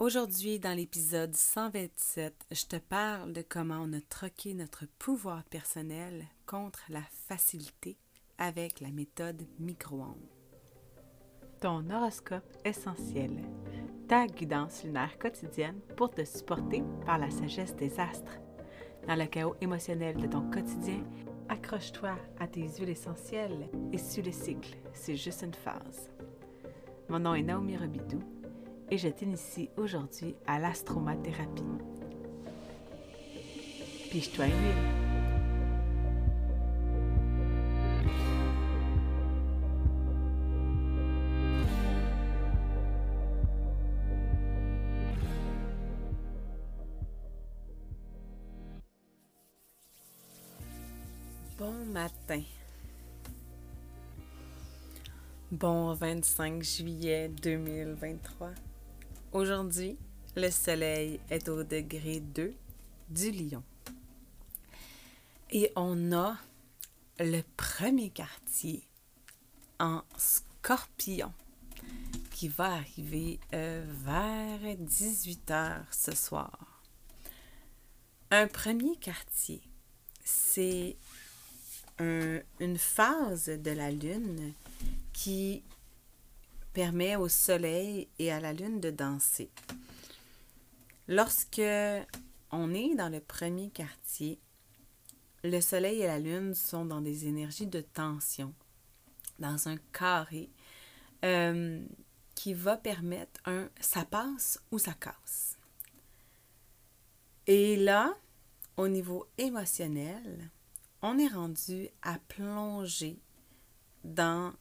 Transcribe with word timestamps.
Aujourd'hui, 0.00 0.58
dans 0.58 0.74
l'épisode 0.74 1.36
127, 1.36 2.46
je 2.52 2.64
te 2.64 2.76
parle 2.76 3.34
de 3.34 3.44
comment 3.46 3.82
on 3.82 3.92
a 3.92 4.00
troqué 4.00 4.54
notre 4.54 4.86
pouvoir 4.98 5.44
personnel 5.44 6.24
contre 6.46 6.80
la 6.88 7.02
facilité 7.28 7.98
avec 8.38 8.80
la 8.80 8.88
méthode 8.88 9.42
micro-ondes. 9.58 10.16
Ton 11.60 11.90
horoscope 11.90 12.50
essentiel, 12.64 13.42
ta 14.08 14.26
guidance 14.26 14.84
lunaire 14.84 15.18
quotidienne 15.18 15.82
pour 15.98 16.08
te 16.08 16.24
supporter 16.24 16.82
par 17.04 17.18
la 17.18 17.30
sagesse 17.30 17.76
des 17.76 18.00
astres. 18.00 18.38
Dans 19.06 19.16
le 19.16 19.26
chaos 19.26 19.54
émotionnel 19.60 20.16
de 20.16 20.28
ton 20.28 20.50
quotidien, 20.50 21.04
accroche-toi 21.50 22.16
à 22.38 22.46
tes 22.46 22.66
huiles 22.66 22.88
essentielles 22.88 23.68
et 23.92 23.98
suis 23.98 24.22
le 24.22 24.32
cycle, 24.32 24.78
c'est 24.94 25.16
juste 25.16 25.42
une 25.42 25.52
phase. 25.52 26.10
Mon 27.10 27.18
nom 27.18 27.34
est 27.34 27.42
Naomi 27.42 27.76
Robidou 27.76 28.39
et 28.90 28.98
je 28.98 29.08
t'initie 29.08 29.70
aujourd'hui 29.76 30.34
à 30.46 30.58
l'astromathérapie. 30.58 31.62
Piche-toi 34.10 34.46
une 34.46 34.52
huile. 34.52 35.10
Bon 51.56 51.84
matin. 51.92 52.42
Bon 55.52 55.94
25 55.94 56.62
juillet 56.62 57.28
2023. 57.28 58.50
Aujourd'hui, 59.32 59.96
le 60.34 60.50
soleil 60.50 61.20
est 61.30 61.48
au 61.48 61.62
degré 61.62 62.18
2 62.18 62.52
du 63.10 63.30
lion. 63.30 63.62
Et 65.52 65.70
on 65.76 66.12
a 66.12 66.36
le 67.20 67.42
premier 67.56 68.10
quartier 68.10 68.82
en 69.78 70.02
scorpion 70.16 71.32
qui 72.32 72.48
va 72.48 72.72
arriver 72.72 73.38
euh, 73.54 73.84
vers 74.04 74.76
18h 74.78 75.84
ce 75.92 76.16
soir. 76.16 76.82
Un 78.32 78.48
premier 78.48 78.96
quartier, 78.96 79.62
c'est 80.24 80.96
une 82.00 82.78
phase 82.78 83.46
de 83.46 83.70
la 83.70 83.92
lune 83.92 84.54
qui 85.12 85.62
permet 86.72 87.16
au 87.16 87.28
soleil 87.28 88.08
et 88.18 88.30
à 88.30 88.40
la 88.40 88.52
lune 88.52 88.80
de 88.80 88.90
danser. 88.90 89.50
Lorsque 91.08 91.60
on 92.52 92.74
est 92.74 92.94
dans 92.94 93.08
le 93.08 93.20
premier 93.20 93.70
quartier, 93.70 94.38
le 95.42 95.60
soleil 95.60 96.02
et 96.02 96.06
la 96.06 96.18
lune 96.18 96.54
sont 96.54 96.84
dans 96.84 97.00
des 97.00 97.26
énergies 97.26 97.66
de 97.66 97.80
tension, 97.80 98.54
dans 99.38 99.68
un 99.68 99.76
carré 99.92 100.50
euh, 101.24 101.82
qui 102.34 102.54
va 102.54 102.76
permettre 102.76 103.40
un 103.44 103.68
ça 103.80 104.04
passe 104.04 104.62
ou 104.70 104.78
ça 104.78 104.92
casse. 104.92 105.58
Et 107.46 107.76
là, 107.76 108.14
au 108.76 108.86
niveau 108.88 109.26
émotionnel, 109.38 110.50
on 111.02 111.18
est 111.18 111.28
rendu 111.28 111.88
à 112.02 112.18
plonger 112.28 113.18
dans 114.04 114.52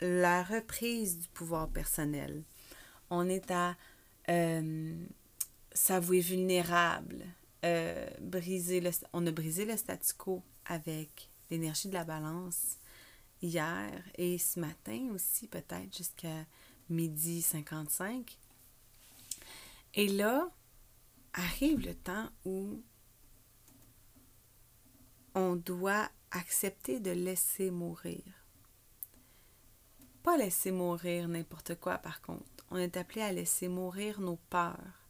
la 0.00 0.42
reprise 0.42 1.18
du 1.18 1.28
pouvoir 1.28 1.68
personnel. 1.68 2.44
On 3.10 3.28
est 3.28 3.50
à 3.50 3.76
euh, 4.28 5.06
s'avouer 5.72 6.20
vulnérable, 6.20 7.24
euh, 7.64 8.08
on 9.12 9.26
a 9.26 9.32
brisé 9.32 9.64
le 9.64 9.76
statu 9.76 10.14
quo 10.16 10.42
avec 10.64 11.30
l'énergie 11.50 11.88
de 11.88 11.94
la 11.94 12.04
balance 12.04 12.78
hier 13.42 13.90
et 14.16 14.38
ce 14.38 14.60
matin 14.60 15.10
aussi, 15.12 15.46
peut-être 15.48 15.96
jusqu'à 15.96 16.46
midi 16.88 17.42
55. 17.42 18.38
Et 19.94 20.08
là, 20.08 20.48
arrive 21.32 21.84
le 21.84 21.94
temps 21.94 22.28
où 22.44 22.82
on 25.34 25.56
doit 25.56 26.08
accepter 26.30 27.00
de 27.00 27.10
laisser 27.10 27.70
mourir 27.70 28.39
pas 30.22 30.36
laisser 30.36 30.70
mourir 30.70 31.28
n'importe 31.28 31.74
quoi, 31.76 31.98
par 31.98 32.20
contre. 32.20 32.44
On 32.70 32.76
est 32.76 32.96
appelé 32.96 33.22
à 33.22 33.32
laisser 33.32 33.68
mourir 33.68 34.20
nos 34.20 34.36
peurs, 34.36 35.04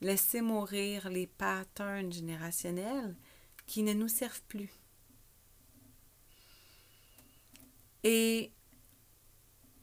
laisser 0.00 0.40
mourir 0.40 1.08
les 1.08 1.26
patterns 1.26 2.12
générationnels 2.12 3.14
qui 3.66 3.82
ne 3.82 3.92
nous 3.92 4.08
servent 4.08 4.42
plus. 4.48 4.70
Et 8.02 8.52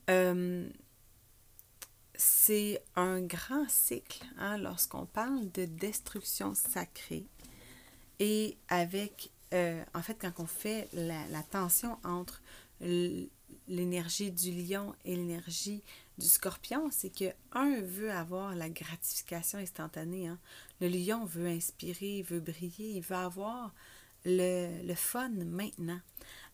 euh, 0.10 0.70
c'est 2.16 2.84
un 2.96 3.22
grand 3.22 3.70
cycle 3.70 4.26
hein, 4.38 4.58
lorsqu'on 4.58 5.06
parle 5.06 5.52
de 5.52 5.66
destruction 5.66 6.54
sacrée 6.54 7.28
et 8.20 8.58
avec, 8.68 9.32
euh, 9.54 9.84
en 9.94 10.02
fait, 10.02 10.16
quand 10.20 10.40
on 10.40 10.48
fait 10.48 10.88
la, 10.94 11.28
la 11.28 11.44
tension 11.44 11.98
entre 12.04 12.42
l'énergie 13.68 14.32
du 14.32 14.52
lion 14.52 14.96
et 15.06 15.16
l'énergie 15.16 15.84
du 16.18 16.28
scorpion, 16.28 16.90
c'est 16.92 17.10
que 17.10 17.32
un 17.52 17.82
veut 17.82 18.12
avoir 18.12 18.56
la 18.56 18.70
gratification 18.70 19.60
instantanée. 19.60 20.28
Hein. 20.28 20.40
Le 20.82 20.88
lion 20.88 21.26
veut 21.26 21.48
inspirer, 21.48 22.20
il 22.20 22.24
veut 22.24 22.40
briller, 22.40 22.92
il 22.96 23.02
veut 23.02 23.16
avoir 23.16 23.74
le, 24.26 24.84
le, 24.86 24.96
fun 24.96 25.30
maintenant. 25.30 26.00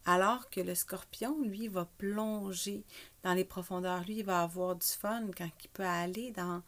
Alors 0.06 0.50
que 0.50 0.60
le 0.60 0.76
scorpion, 0.76 1.42
lui, 1.44 1.68
va 1.68 1.86
plonger 1.98 2.84
dans 3.24 3.34
les 3.34 3.46
profondeurs. 3.46 4.04
Lui, 4.04 4.20
il 4.20 4.26
va 4.26 4.42
avoir 4.42 4.76
du 4.76 4.88
fun 4.88 5.28
quand 5.38 5.50
il 5.64 5.70
peut 5.70 5.86
aller 5.86 6.32
dans 6.32 6.62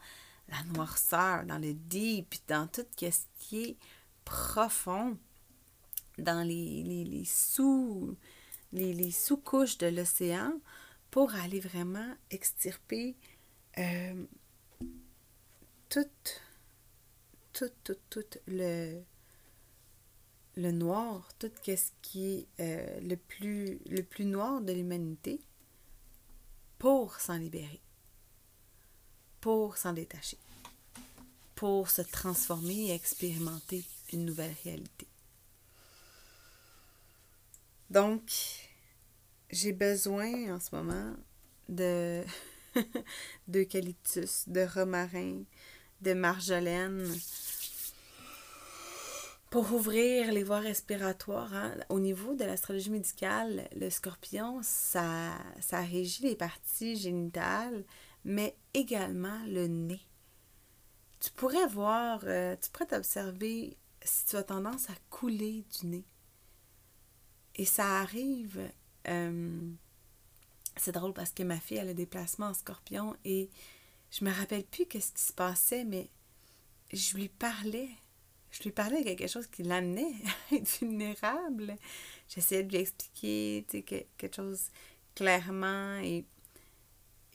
la 0.48 0.62
noirceur, 0.74 1.44
dans 1.44 1.58
le 1.58 1.74
deep, 1.74 2.34
dans 2.48 2.66
tout 2.66 2.86
ce 2.98 3.20
qui 3.38 3.62
est 3.62 3.76
profond, 4.24 5.18
dans 6.18 6.46
les, 6.46 6.82
les, 6.82 7.04
les 7.04 7.24
sous 7.24 8.16
les, 8.72 9.10
sous-couches 9.10 9.78
de 9.78 9.86
l'océan 9.86 10.52
pour 11.10 11.34
aller 11.34 11.60
vraiment 11.60 12.14
extirper 12.30 13.14
euh, 13.78 14.24
tout, 15.88 16.06
tout, 17.52 17.70
tout, 17.84 17.96
tout 18.10 18.24
le, 18.46 19.00
le 20.56 20.72
noir, 20.72 21.28
tout 21.38 21.50
ce 21.64 21.90
qui 22.02 22.24
est 22.24 22.46
euh, 22.60 23.00
le, 23.00 23.16
plus, 23.16 23.78
le 23.86 24.02
plus 24.02 24.24
noir 24.24 24.60
de 24.60 24.72
l'humanité 24.72 25.40
pour 26.78 27.20
s'en 27.20 27.36
libérer, 27.36 27.80
pour 29.40 29.76
s'en 29.76 29.92
détacher, 29.92 30.38
pour 31.54 31.90
se 31.90 32.02
transformer 32.02 32.88
et 32.88 32.94
expérimenter 32.94 33.84
une 34.12 34.24
nouvelle 34.24 34.54
réalité. 34.64 35.06
Donc, 37.96 38.30
j'ai 39.48 39.72
besoin 39.72 40.54
en 40.54 40.60
ce 40.60 40.76
moment 40.76 41.14
de 41.70 42.22
d'eucalyptus, 43.48 44.46
de 44.50 44.66
romarin, 44.66 45.44
de 46.02 46.12
marjolaine 46.12 47.10
pour 49.48 49.72
ouvrir 49.72 50.30
les 50.30 50.44
voies 50.44 50.58
respiratoires. 50.58 51.54
Hein. 51.54 51.74
Au 51.88 51.98
niveau 51.98 52.34
de 52.34 52.44
l'astrologie 52.44 52.90
médicale, 52.90 53.66
le 53.74 53.88
scorpion, 53.88 54.60
ça, 54.62 55.32
ça 55.62 55.80
régit 55.80 56.24
les 56.24 56.36
parties 56.36 56.96
génitales, 56.96 57.82
mais 58.26 58.58
également 58.74 59.42
le 59.46 59.68
nez. 59.68 60.06
Tu 61.20 61.30
pourrais 61.30 61.66
voir, 61.66 62.20
euh, 62.24 62.56
tu 62.62 62.68
pourrais 62.68 62.88
t'observer 62.88 63.78
si 64.04 64.26
tu 64.26 64.36
as 64.36 64.42
tendance 64.42 64.90
à 64.90 64.94
couler 65.08 65.64
du 65.80 65.86
nez. 65.86 66.04
Et 67.56 67.64
ça 67.64 68.00
arrive. 68.00 68.60
Euh, 69.08 69.58
c'est 70.76 70.92
drôle 70.92 71.12
parce 71.12 71.30
que 71.30 71.42
ma 71.42 71.58
fille, 71.58 71.78
a 71.78 71.94
des 71.94 72.06
placements 72.06 72.48
en 72.48 72.54
scorpion 72.54 73.16
et 73.24 73.48
je 74.10 74.24
me 74.24 74.30
rappelle 74.30 74.64
plus 74.64 74.86
qu'est-ce 74.86 75.12
qui 75.12 75.22
se 75.22 75.32
passait, 75.32 75.84
mais 75.84 76.08
je 76.92 77.16
lui 77.16 77.28
parlais. 77.28 77.88
Je 78.50 78.62
lui 78.62 78.70
parlais 78.70 79.02
de 79.02 79.04
quelque 79.04 79.26
chose 79.26 79.46
qui 79.46 79.62
l'amenait 79.62 80.14
à 80.52 80.54
être 80.54 80.78
vulnérable. 80.78 81.76
J'essayais 82.28 82.62
de 82.62 82.72
lui 82.72 82.78
expliquer 82.78 83.64
quelque 84.16 84.36
chose 84.36 84.70
clairement 85.14 85.98
et, 85.98 86.24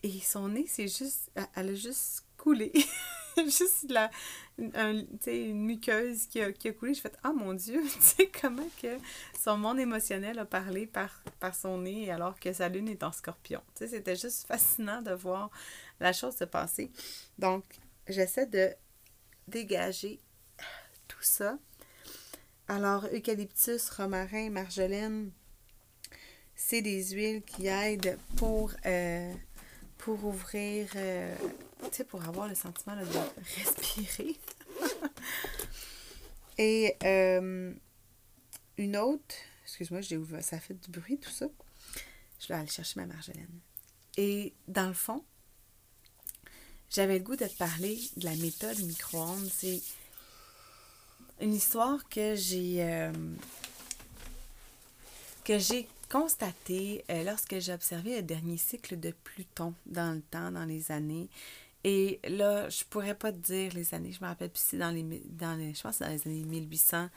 et 0.04 0.20
son 0.20 0.50
nez, 0.50 0.66
c'est 0.68 0.88
juste. 0.88 1.32
Elle 1.56 1.70
a 1.70 1.76
juste 1.76 2.26
coulé. 2.38 2.72
juste 3.45 3.89
la, 3.89 4.10
une 4.57 5.66
muqueuse 5.66 6.28
qui 6.28 6.42
a, 6.42 6.51
qui 6.51 6.69
a 6.69 6.74
coulé. 6.74 6.94
Je 6.94 7.01
fait 7.01 7.18
Ah 7.24 7.33
mon 7.33 7.54
Dieu, 7.54 7.81
tu 8.18 8.28
comment 8.42 8.68
que 8.81 8.98
son 9.39 9.57
monde 9.57 9.80
émotionnel 9.80 10.39
a 10.39 10.45
parlé 10.45 10.88
par, 10.88 11.22
par 11.39 11.56
son 11.56 11.80
nez 11.80 12.12
alors 12.12 12.39
que 12.39 12.54
sa 12.54 12.69
lune 12.69 12.88
est 12.88 13.04
en 13.04 13.12
scorpion. 13.12 13.62
C'était 13.75 14.16
juste 14.16 14.48
fascinant 14.48 15.01
de 15.01 15.12
voir 15.12 15.50
la 16.00 16.13
chose 16.13 16.36
se 16.36 16.45
passer. 16.45 16.92
Donc, 17.38 17.63
j'essaie 18.07 18.45
de 18.45 18.69
dégager 19.48 20.19
tout 21.07 21.22
ça. 21.22 21.57
Alors, 22.68 23.06
eucalyptus, 23.13 23.89
romarin, 23.89 24.50
marjolaine, 24.50 25.31
c'est 26.56 26.81
des 26.81 27.04
huiles 27.12 27.42
qui 27.44 27.68
aident 27.68 28.18
pour, 28.38 28.72
euh, 28.86 29.34
pour 29.98 30.24
ouvrir, 30.24 30.88
euh, 30.95 31.36
tu 31.89 31.98
sais, 31.98 32.04
pour 32.04 32.24
avoir 32.24 32.48
le 32.48 32.56
sentiment 32.56 32.95
de 32.95 33.06
respirer. 33.57 34.38
Et 36.57 36.95
euh, 37.04 37.74
une 38.78 38.98
autre, 38.98 39.36
excuse-moi, 39.63 40.01
j'ai 40.01 40.18
ouvert, 40.18 40.44
ça 40.44 40.60
fait 40.60 40.74
du 40.74 40.89
bruit 40.92 41.18
tout 41.18 41.31
ça. 41.31 41.48
Je 42.39 42.48
vais 42.48 42.56
aller 42.56 42.68
chercher 42.68 43.00
ma 43.00 43.06
marjolaine. 43.06 43.60
Et 44.18 44.54
dans 44.68 44.88
le 44.88 44.94
fond, 44.94 45.24
j'avais 46.89 47.19
le 47.19 47.24
goût 47.24 47.36
de 47.36 47.45
te 47.45 47.57
parler 47.57 48.00
de 48.18 48.25
la 48.25 48.36
méthode 48.36 48.80
micro-ondes. 48.80 49.50
C'est 49.51 49.81
une 51.39 51.54
histoire 51.54 52.07
que 52.10 52.36
j'ai 52.36 52.84
euh, 52.84 53.12
que 55.44 55.57
j'ai 55.57 55.88
constatée 56.10 57.04
euh, 57.10 57.24
lorsque 57.24 57.57
j'ai 57.60 57.74
observé 57.74 58.18
le 58.18 58.22
dernier 58.22 58.57
cycle 58.57 59.00
de 59.00 59.12
Pluton 59.24 59.74
dans 59.86 60.13
le 60.13 60.22
temps, 60.22 60.51
dans 60.51 60.66
les 60.66 60.92
années. 60.92 61.30
Et 61.83 62.19
là, 62.28 62.69
je 62.69 62.83
pourrais 62.83 63.16
pas 63.16 63.31
te 63.31 63.38
dire 63.38 63.74
les 63.74 63.94
années, 63.94 64.12
je 64.12 64.24
me 64.24 64.28
rappelle 64.28 64.50
plus 64.50 64.62
si 64.62 64.78
dans 64.78 64.92
les, 64.92 65.04
dans 65.25 65.57
les, 65.57 65.74
je 65.74 65.81
pense 65.81 66.00
dans 66.00 66.10
les 66.10 66.28
années 66.28 66.44
1800. 66.44 67.10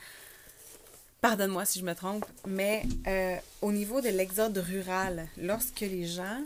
Pardonne-moi 1.20 1.64
si 1.64 1.78
je 1.80 1.84
me 1.84 1.94
trompe, 1.94 2.24
mais 2.46 2.84
euh, 3.06 3.36
au 3.62 3.72
niveau 3.72 4.00
de 4.00 4.08
l'exode 4.08 4.56
rural, 4.58 5.28
lorsque 5.38 5.80
les 5.80 6.06
gens 6.06 6.42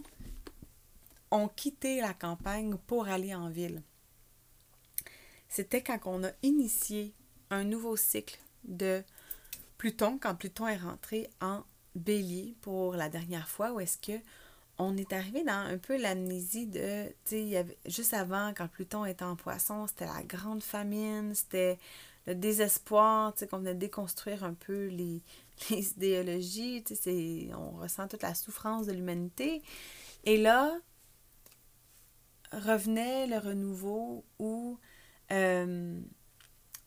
ont 1.30 1.48
quitté 1.48 2.00
la 2.00 2.14
campagne 2.14 2.76
pour 2.86 3.08
aller 3.08 3.34
en 3.34 3.50
ville, 3.50 3.82
c'était 5.48 5.82
quand 5.82 5.98
on 6.04 6.24
a 6.24 6.30
initié 6.42 7.12
un 7.50 7.64
nouveau 7.64 7.96
cycle 7.96 8.38
de 8.64 9.02
Pluton, 9.78 10.18
quand 10.20 10.34
Pluton 10.34 10.68
est 10.68 10.76
rentré 10.76 11.28
en 11.40 11.62
bélier 11.94 12.54
pour 12.60 12.94
la 12.94 13.08
dernière 13.08 13.48
fois, 13.48 13.72
où 13.72 13.80
est-ce 13.80 13.98
que 13.98 14.20
on 14.78 14.96
est 14.96 15.12
arrivé 15.12 15.42
dans 15.44 15.52
un 15.52 15.78
peu 15.78 16.00
l'amnésie 16.00 16.66
de, 16.66 17.08
tu 17.24 17.50
sais, 17.52 17.66
juste 17.86 18.14
avant, 18.14 18.52
quand 18.56 18.68
Pluton 18.68 19.04
était 19.04 19.24
en 19.24 19.36
poisson, 19.36 19.86
c'était 19.86 20.06
la 20.06 20.22
grande 20.22 20.62
famine, 20.62 21.34
c'était 21.34 21.78
le 22.26 22.34
désespoir, 22.34 23.32
tu 23.34 23.40
sais, 23.40 23.48
qu'on 23.48 23.58
venait 23.58 23.74
déconstruire 23.74 24.44
un 24.44 24.54
peu 24.54 24.86
les, 24.86 25.20
les 25.70 25.90
idéologies, 25.92 26.84
tu 26.84 26.94
sais, 26.94 27.48
on 27.54 27.70
ressent 27.78 28.06
toute 28.06 28.22
la 28.22 28.34
souffrance 28.34 28.86
de 28.86 28.92
l'humanité. 28.92 29.62
Et 30.24 30.36
là, 30.36 30.76
revenait 32.52 33.26
le 33.26 33.38
renouveau 33.38 34.24
où 34.38 34.78
euh, 35.32 36.00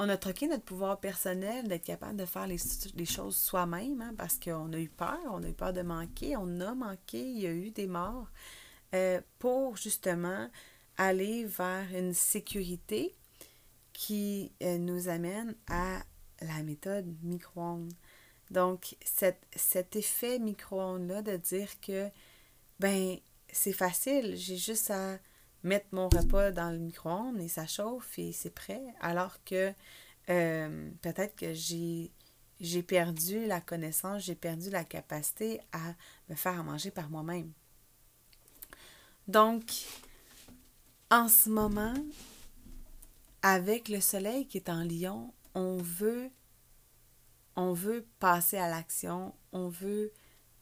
on 0.04 0.10
a 0.10 0.18
troqué 0.18 0.48
notre 0.48 0.64
pouvoir 0.64 1.00
personnel 1.00 1.68
d'être 1.68 1.86
capable 1.86 2.18
de 2.18 2.26
faire 2.26 2.48
les, 2.48 2.58
choses 3.06 3.38
soi-même, 3.38 4.02
hein, 4.02 4.16
parce 4.18 4.40
qu'on 4.40 4.74
a 4.74 4.80
eu 4.80 4.90
peur, 4.90 5.20
on 5.32 5.44
a 5.44 5.48
eu 5.48 5.54
peur 5.54 5.74
de 5.74 5.84
manquer, 5.84 6.36
on 6.38 6.60
a 6.60 6.74
manqué, 6.74 7.22
il 7.22 7.40
y 7.40 7.46
a 7.46 7.52
eu 7.52 7.70
des 7.70 7.86
morts, 7.86 8.28
euh, 8.96 9.22
pour 9.38 9.78
justement 9.78 10.50
aller 10.98 11.46
vers 11.46 11.86
une 11.96 12.16
sécurité 12.16 13.16
qui 13.94 14.52
euh, 14.64 14.80
nous 14.80 15.08
amène 15.08 15.56
à 15.70 16.02
la 16.42 16.64
méthode 16.64 17.06
micro-ondes. 17.22 17.94
Donc, 18.50 18.96
cet 19.06 19.96
effet 19.96 20.40
micro-ondes-là 20.40 21.22
de 21.22 21.38
dire 21.38 21.80
que, 21.80 22.10
ben, 22.80 23.18
c'est 23.54 23.72
facile, 23.72 24.36
j'ai 24.36 24.58
juste 24.58 24.90
à 24.90 25.20
mettre 25.64 25.88
mon 25.92 26.10
repas 26.10 26.52
dans 26.52 26.72
le 26.72 26.80
micro-ondes 26.80 27.40
et 27.40 27.48
ça 27.48 27.68
chauffe 27.68 28.18
et 28.18 28.32
c'est 28.32 28.54
prêt. 28.54 28.82
Alors 29.00 29.44
que 29.44 29.74
euh, 30.30 30.92
peut-être 31.02 31.36
que 31.36 31.54
j'ai, 31.54 32.12
perdu 32.84 33.46
la 33.46 33.62
connaissance, 33.62 34.24
j'ai 34.24 34.36
perdu 34.36 34.70
la 34.70 34.84
capacité 34.84 35.60
à 35.72 35.94
me 36.30 36.36
faire 36.36 36.60
à 36.60 36.64
manger 36.64 36.92
par 36.92 37.10
moi-même. 37.10 37.52
Donc, 39.28 39.72
en 41.10 41.28
ce 41.28 41.50
moment, 41.50 41.94
avec 43.42 43.90
le 43.90 44.02
soleil 44.02 44.48
qui 44.48 44.58
est 44.58 44.70
en 44.70 44.84
lion, 44.84 45.34
on 45.54 45.78
veut, 45.78 46.30
on 47.56 47.74
veut 47.74 48.06
passer 48.20 48.58
à 48.58 48.70
l'action, 48.70 49.34
on 49.52 49.68
veut 49.68 50.12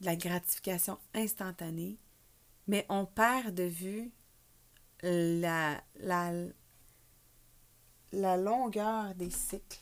de 0.02 0.06
la 0.06 0.16
gratification 0.16 0.98
instantanée, 1.14 1.98
mais 2.68 2.86
on 2.90 3.06
perd 3.06 3.54
de 3.54 3.64
vue 3.64 4.12
la, 5.04 5.82
la, 5.96 6.32
la 8.12 8.38
longueur 8.38 9.16
des 9.16 9.30
cycles. 9.30 9.80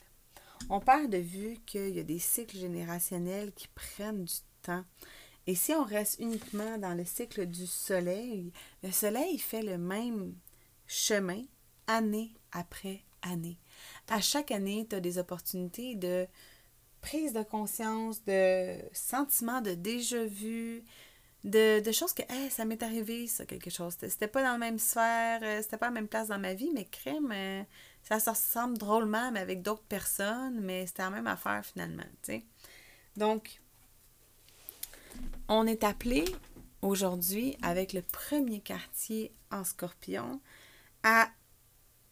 On 0.70 0.80
perd 0.80 1.10
de 1.12 1.18
vue 1.18 1.58
qu'il 1.66 1.96
y 1.96 2.00
a 2.00 2.04
des 2.04 2.20
cycles 2.20 2.58
générationnels 2.58 3.54
qui 3.54 3.68
prennent 3.70 4.26
du 4.26 4.36
temps. 4.62 4.84
Et 5.46 5.56
si 5.56 5.72
on 5.74 5.84
reste 5.84 6.20
uniquement 6.20 6.78
dans 6.78 6.94
le 6.94 7.06
cycle 7.06 7.46
du 7.46 7.68
soleil, 7.68 8.52
le 8.84 8.92
soleil 8.92 9.38
fait 9.40 9.62
le 9.62 9.78
même 9.78 10.36
chemin 10.88 11.42
année 11.88 12.34
après 12.52 13.02
année. 13.22 13.58
À 14.10 14.20
chaque 14.20 14.52
année, 14.52 14.86
tu 14.90 14.96
as 14.96 15.00
des 15.00 15.18
opportunités 15.18 15.96
de 15.96 16.28
prise 17.00 17.32
de 17.32 17.44
conscience, 17.44 18.24
de 18.26 18.78
sentiment 18.92 19.62
de 19.62 19.74
déjà 19.74 20.26
vu, 20.26 20.84
de, 21.48 21.92
choses 21.92 22.14
que, 22.14 22.24
ça 22.50 22.66
m'est 22.66 22.84
arrivé, 22.84 23.28
ça, 23.28 23.46
quelque 23.46 23.70
chose. 23.70 23.96
C'était 24.00 24.28
pas 24.28 24.44
dans 24.44 24.54
la 24.54 24.58
même 24.58 24.80
sphère, 24.80 25.40
euh, 25.42 25.62
c'était 25.62 25.78
pas 25.78 25.88
la 25.88 25.94
même 25.94 26.08
place 26.08 26.28
dans 26.28 26.40
ma 26.40 26.54
vie, 26.54 26.70
mais 26.74 26.86
crème, 26.86 27.32
euh, 27.32 27.64
ça 28.04 28.20
se 28.20 28.30
ressemble 28.30 28.78
drôlement, 28.78 29.32
mais 29.32 29.40
avec 29.40 29.62
d'autres 29.62 29.84
personnes, 29.84 30.60
mais 30.60 30.86
c'était 30.88 31.04
la 31.04 31.10
même 31.10 31.28
affaire 31.28 31.66
finalement, 31.66 32.04
tu 32.24 32.34
sais. 32.34 32.46
Donc, 33.16 33.62
on 35.48 35.66
est 35.66 35.84
appelé 35.84 36.26
aujourd'hui, 36.82 37.58
avec 37.62 37.94
le 37.94 38.02
premier 38.02 38.60
quartier 38.60 39.34
en 39.50 39.64
scorpion, 39.64 40.42
à, 41.04 41.30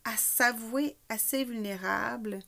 à 0.05 0.17
s'avouer 0.17 0.95
assez 1.09 1.43
vulnérable 1.43 2.39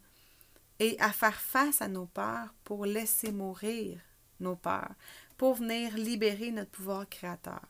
et 0.79 0.97
à 0.99 1.11
faire 1.11 1.39
face 1.39 1.81
à 1.81 1.87
nos 1.87 2.05
peurs 2.05 2.53
pour 2.63 2.85
laisser 2.85 3.31
mourir 3.31 3.99
nos 4.39 4.55
peurs, 4.55 4.93
pour 5.37 5.55
venir 5.55 5.95
libérer 5.95 6.51
notre 6.51 6.71
pouvoir 6.71 7.07
créateur. 7.07 7.61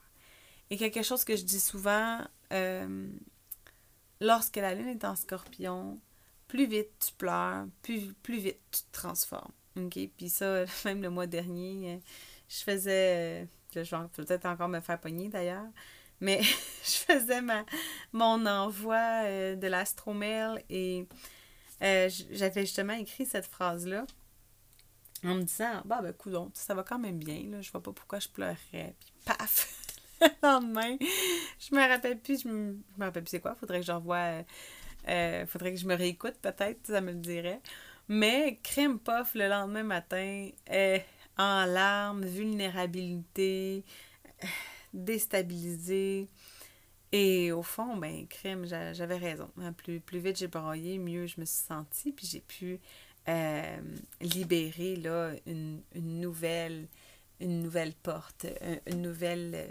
Et 0.70 0.76
quelque 0.76 1.02
chose 1.02 1.24
que 1.24 1.36
je 1.36 1.44
dis 1.44 1.60
souvent, 1.60 2.20
euh, 2.52 3.08
lorsque 4.20 4.56
la 4.56 4.74
lune 4.74 4.88
est 4.88 5.04
en 5.04 5.16
scorpion, 5.16 6.00
plus 6.46 6.66
vite 6.66 6.90
tu 7.06 7.12
pleures, 7.14 7.66
plus, 7.82 8.12
plus 8.22 8.38
vite 8.38 8.60
tu 8.70 8.82
te 8.82 8.92
transformes. 8.92 9.52
OK? 9.76 9.98
Puis 10.16 10.28
ça, 10.28 10.64
même 10.84 11.02
le 11.02 11.10
mois 11.10 11.26
dernier, 11.26 11.94
euh, 11.94 11.98
je 12.48 12.62
faisais, 12.62 13.44
euh, 13.44 13.44
je 13.74 13.80
vais 13.80 14.08
peut-être 14.14 14.46
encore 14.46 14.68
me 14.68 14.80
faire 14.80 15.00
pogner 15.00 15.28
d'ailleurs, 15.28 15.68
mais 16.20 16.42
je 16.84 16.96
faisais 16.96 17.40
ma, 17.40 17.64
mon 18.12 18.44
envoi 18.46 19.54
de 19.56 19.66
l'astromail 19.66 20.62
et 20.68 21.06
j'avais 21.80 22.62
justement 22.62 22.94
écrit 22.94 23.24
cette 23.24 23.46
phrase-là 23.46 24.04
en 25.24 25.34
me 25.34 25.42
disant 25.42 25.82
bah 25.84 26.00
ben 26.02 26.12
coudon, 26.12 26.50
ça 26.54 26.74
va 26.74 26.82
quand 26.82 26.98
même 26.98 27.18
bien 27.18 27.42
là, 27.50 27.60
je 27.60 27.70
vois 27.70 27.82
pas 27.82 27.92
pourquoi 27.92 28.18
je 28.18 28.28
pleurerais 28.28 28.94
puis 28.98 29.12
paf! 29.24 29.74
Le 30.20 30.28
lendemain 30.42 30.96
je 31.60 31.74
me 31.74 31.88
rappelle 31.88 32.18
plus 32.18 32.42
je 32.42 32.48
me, 32.48 32.72
me 32.96 33.04
rappelle 33.04 33.22
plus 33.22 33.30
c'est 33.30 33.40
quoi 33.40 33.54
faudrait 33.54 33.80
que 33.80 33.86
j'envoie 33.86 34.16
euh, 34.16 34.42
euh, 35.08 35.46
faudrait 35.46 35.72
que 35.72 35.78
je 35.78 35.86
me 35.86 35.94
réécoute 35.94 36.34
peut-être 36.42 36.86
ça 36.86 37.00
me 37.00 37.12
le 37.12 37.18
dirait. 37.18 37.60
Mais 38.08 38.58
crème 38.62 38.98
puff 38.98 39.34
le 39.34 39.48
lendemain 39.48 39.82
matin 39.82 40.48
en 41.36 41.64
larmes 41.66 42.24
vulnérabilité 42.24 43.84
déstabilisée 44.94 46.28
et 47.12 47.52
au 47.52 47.62
fond, 47.62 47.96
ben, 47.96 48.26
crème, 48.28 48.66
j'avais 48.66 49.16
raison. 49.16 49.50
Plus, 49.78 50.00
plus 50.00 50.18
vite 50.18 50.36
j'ai 50.38 50.46
broyé, 50.46 50.98
mieux 50.98 51.26
je 51.26 51.40
me 51.40 51.46
suis 51.46 51.64
sentie, 51.66 52.12
puis 52.12 52.26
j'ai 52.26 52.40
pu 52.40 52.80
euh, 53.28 53.80
libérer 54.20 54.96
là, 54.96 55.32
une, 55.46 55.82
nouvelle, 55.94 56.88
porte, 58.02 58.46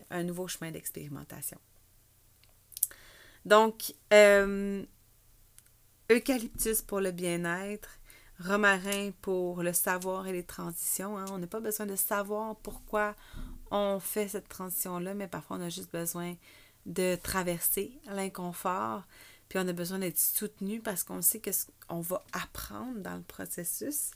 un 0.09 0.23
nouveau 0.23 0.47
chemin 0.47 0.71
d'expérimentation. 0.71 1.57
Donc, 3.45 3.93
euh, 4.13 4.83
eucalyptus 6.11 6.81
pour 6.81 6.99
le 6.99 7.11
bien-être, 7.11 7.89
romarin 8.43 9.11
pour 9.21 9.63
le 9.63 9.73
savoir 9.73 10.27
et 10.27 10.33
les 10.33 10.43
transitions. 10.43 11.17
Hein. 11.17 11.25
On 11.31 11.37
n'a 11.37 11.47
pas 11.47 11.59
besoin 11.59 11.85
de 11.85 11.95
savoir 11.95 12.57
pourquoi 12.57 13.15
on 13.71 13.99
fait 13.99 14.27
cette 14.27 14.49
transition-là, 14.49 15.13
mais 15.13 15.27
parfois 15.27 15.57
on 15.57 15.61
a 15.61 15.69
juste 15.69 15.91
besoin 15.91 16.35
de 16.85 17.15
traverser 17.15 17.99
l'inconfort, 18.11 19.03
puis 19.49 19.59
on 19.59 19.67
a 19.67 19.73
besoin 19.73 19.99
d'être 19.99 20.19
soutenu 20.19 20.81
parce 20.81 21.03
qu'on 21.03 21.21
sait 21.21 21.41
qu'on 21.87 22.01
va 22.01 22.23
apprendre 22.33 22.99
dans 22.99 23.15
le 23.15 23.23
processus. 23.23 24.11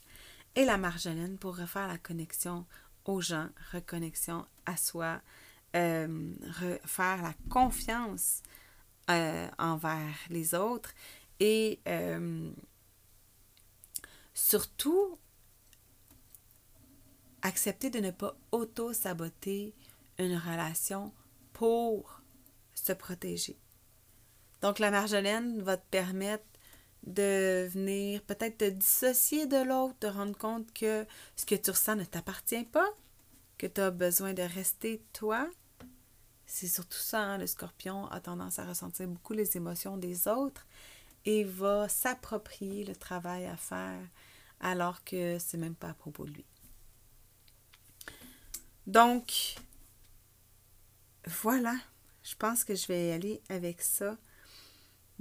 Et 0.55 0.65
la 0.65 0.77
marjolaine 0.77 1.37
pour 1.37 1.57
refaire 1.57 1.87
la 1.87 1.97
connexion 1.97 2.65
aux 3.05 3.21
gens, 3.21 3.47
reconnexion 3.71 4.45
à 4.65 4.75
soi, 4.75 5.21
euh, 5.75 6.33
refaire 6.59 7.21
la 7.21 7.33
confiance 7.49 8.41
euh, 9.09 9.47
envers 9.57 10.15
les 10.29 10.53
autres 10.53 10.93
et 11.39 11.79
euh, 11.87 12.51
surtout 14.33 15.17
accepter 17.41 17.89
de 17.89 17.99
ne 17.99 18.11
pas 18.11 18.35
auto-saboter 18.51 19.73
une 20.19 20.35
relation 20.35 21.13
pour 21.53 22.21
se 22.75 22.93
protéger. 22.93 23.60
Donc 24.61 24.79
la 24.79 24.91
marjolaine 24.91 25.61
va 25.61 25.77
te 25.77 25.85
permettre 25.89 26.45
de 27.03 27.67
venir 27.71 28.21
peut-être 28.21 28.59
te 28.59 28.69
dissocier 28.69 29.47
de 29.47 29.57
l'autre, 29.57 29.97
te 29.99 30.07
rendre 30.07 30.37
compte 30.37 30.71
que 30.73 31.05
ce 31.35 31.45
que 31.45 31.55
tu 31.55 31.71
ressens 31.71 31.95
ne 31.95 32.03
t'appartient 32.03 32.63
pas, 32.65 32.87
que 33.57 33.65
tu 33.67 33.81
as 33.81 33.91
besoin 33.91 34.33
de 34.33 34.43
rester 34.43 35.01
toi. 35.13 35.49
C'est 36.45 36.67
surtout 36.67 36.97
ça, 36.97 37.21
hein, 37.21 37.37
le 37.37 37.47
scorpion 37.47 38.05
a 38.07 38.19
tendance 38.19 38.59
à 38.59 38.65
ressentir 38.65 39.07
beaucoup 39.07 39.33
les 39.33 39.57
émotions 39.57 39.97
des 39.97 40.27
autres 40.27 40.67
et 41.25 41.43
va 41.43 41.87
s'approprier 41.87 42.83
le 42.83 42.95
travail 42.95 43.45
à 43.45 43.57
faire 43.57 44.01
alors 44.59 45.03
que 45.03 45.39
c'est 45.39 45.57
même 45.57 45.75
pas 45.75 45.89
à 45.89 45.93
propos 45.93 46.25
de 46.25 46.31
lui. 46.31 46.45
Donc, 48.85 49.55
voilà, 51.25 51.75
je 52.23 52.35
pense 52.35 52.63
que 52.63 52.75
je 52.75 52.87
vais 52.87 53.07
y 53.07 53.11
aller 53.11 53.41
avec 53.49 53.81
ça. 53.81 54.17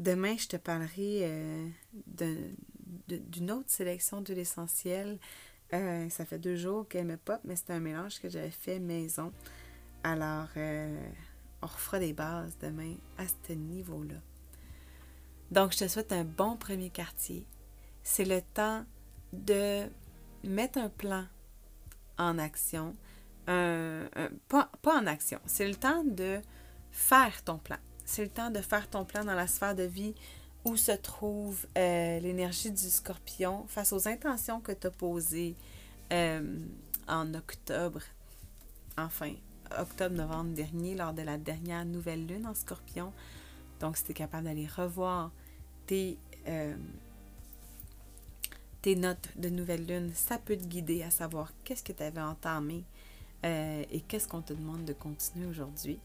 Demain, 0.00 0.34
je 0.38 0.48
te 0.48 0.56
parlerai 0.56 1.20
euh, 1.24 1.68
d'une 3.06 3.50
autre 3.50 3.68
sélection 3.68 4.22
de 4.22 4.32
l'essentiel. 4.32 5.18
Euh, 5.74 6.08
ça 6.08 6.24
fait 6.24 6.38
deux 6.38 6.56
jours 6.56 6.88
qu'elle 6.88 7.04
me 7.04 7.18
pop, 7.18 7.38
mais 7.44 7.54
c'est 7.54 7.68
un 7.68 7.80
mélange 7.80 8.18
que 8.18 8.30
j'avais 8.30 8.50
fait 8.50 8.78
maison. 8.78 9.30
Alors, 10.02 10.48
euh, 10.56 11.06
on 11.60 11.66
refera 11.66 11.98
des 11.98 12.14
bases 12.14 12.56
demain 12.62 12.94
à 13.18 13.24
ce 13.26 13.52
niveau-là. 13.52 14.14
Donc, 15.50 15.72
je 15.74 15.80
te 15.80 15.88
souhaite 15.88 16.12
un 16.12 16.24
bon 16.24 16.56
premier 16.56 16.88
quartier. 16.88 17.46
C'est 18.02 18.24
le 18.24 18.40
temps 18.40 18.86
de 19.34 19.82
mettre 20.44 20.78
un 20.78 20.88
plan 20.88 21.26
en 22.16 22.38
action. 22.38 22.96
pas 23.44 24.70
en 24.86 25.06
action, 25.06 25.40
c'est 25.44 25.68
le 25.68 25.74
temps 25.74 26.04
de 26.04 26.40
faire 26.90 27.44
ton 27.44 27.58
plan 27.58 27.76
c'est 28.10 28.24
le 28.24 28.30
temps 28.30 28.50
de 28.50 28.60
faire 28.60 28.90
ton 28.90 29.04
plan 29.04 29.24
dans 29.24 29.36
la 29.36 29.46
sphère 29.46 29.76
de 29.76 29.84
vie 29.84 30.14
où 30.64 30.76
se 30.76 30.90
trouve 30.90 31.64
euh, 31.78 32.18
l'énergie 32.18 32.72
du 32.72 32.90
scorpion 32.90 33.64
face 33.68 33.92
aux 33.92 34.08
intentions 34.08 34.60
que 34.60 34.72
tu 34.72 34.88
as 34.88 34.90
posées 34.90 35.54
euh, 36.12 36.58
en 37.06 37.32
octobre, 37.34 38.00
enfin, 38.98 39.32
octobre-novembre 39.78 40.54
dernier, 40.54 40.96
lors 40.96 41.12
de 41.12 41.22
la 41.22 41.38
dernière 41.38 41.84
nouvelle 41.84 42.26
lune 42.26 42.48
en 42.48 42.54
scorpion. 42.54 43.12
Donc, 43.78 43.96
si 43.96 44.02
tu 44.02 44.10
es 44.10 44.14
capable 44.14 44.44
d'aller 44.44 44.66
revoir 44.66 45.30
tes, 45.86 46.18
euh, 46.48 46.76
tes 48.82 48.96
notes 48.96 49.28
de 49.36 49.50
nouvelle 49.50 49.86
lune, 49.86 50.10
ça 50.14 50.36
peut 50.36 50.56
te 50.56 50.64
guider 50.64 51.04
à 51.04 51.12
savoir 51.12 51.52
qu'est-ce 51.62 51.84
que 51.84 51.92
tu 51.92 52.02
avais 52.02 52.20
entamé 52.20 52.84
et 53.42 54.02
qu'est-ce 54.06 54.28
qu'on 54.28 54.42
te 54.42 54.52
demande 54.52 54.84
de 54.84 54.92
continuer 54.92 55.46
aujourd'hui. 55.46 55.98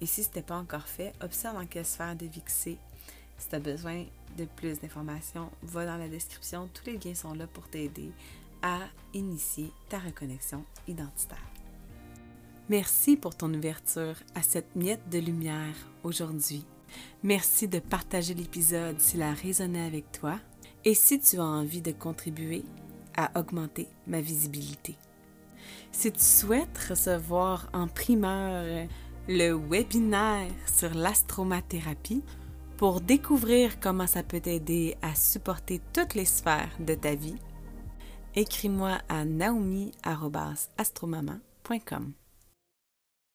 Et 0.00 0.06
si 0.06 0.22
ce 0.22 0.28
n'était 0.28 0.42
pas 0.42 0.56
encore 0.56 0.86
fait, 0.86 1.12
observe 1.22 1.56
dans 1.56 1.66
quelle 1.66 1.86
sphère 1.86 2.16
de 2.16 2.26
vie 2.26 2.42
Si 2.46 2.78
tu 3.48 3.54
as 3.54 3.60
besoin 3.60 4.04
de 4.36 4.44
plus 4.44 4.80
d'informations, 4.80 5.50
va 5.62 5.86
dans 5.86 5.96
la 5.96 6.08
description. 6.08 6.68
Tous 6.72 6.86
les 6.86 6.98
liens 6.98 7.14
sont 7.14 7.34
là 7.34 7.46
pour 7.46 7.68
t'aider 7.68 8.10
à 8.62 8.80
initier 9.14 9.72
ta 9.88 9.98
reconnexion 9.98 10.64
identitaire. 10.88 11.38
Merci 12.68 13.16
pour 13.16 13.36
ton 13.36 13.52
ouverture 13.54 14.16
à 14.34 14.42
cette 14.42 14.74
miette 14.74 15.08
de 15.08 15.18
lumière 15.18 15.74
aujourd'hui. 16.02 16.64
Merci 17.22 17.68
de 17.68 17.78
partager 17.78 18.34
l'épisode 18.34 19.00
s'il 19.00 19.22
a 19.22 19.32
résonné 19.32 19.84
avec 19.84 20.10
toi 20.12 20.38
et 20.84 20.94
si 20.94 21.20
tu 21.20 21.38
as 21.38 21.44
envie 21.44 21.82
de 21.82 21.92
contribuer 21.92 22.64
à 23.16 23.38
augmenter 23.38 23.88
ma 24.06 24.20
visibilité. 24.20 24.96
Si 25.92 26.12
tu 26.12 26.20
souhaites 26.20 26.78
recevoir 26.88 27.68
en 27.72 27.88
primeur 27.88 28.88
le 29.28 29.52
webinaire 29.52 30.52
sur 30.66 30.94
l'astromathérapie 30.94 32.22
pour 32.76 33.00
découvrir 33.00 33.80
comment 33.80 34.06
ça 34.06 34.22
peut 34.22 34.40
t'aider 34.40 34.96
à 35.02 35.14
supporter 35.14 35.80
toutes 35.92 36.14
les 36.14 36.26
sphères 36.26 36.70
de 36.78 36.94
ta 36.94 37.14
vie, 37.14 37.36
écris-moi 38.34 38.98
à 39.08 39.24
naomi.astromama.com. 39.24 42.12